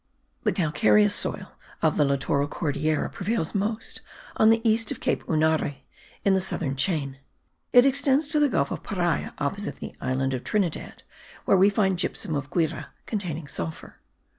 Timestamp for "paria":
8.81-9.35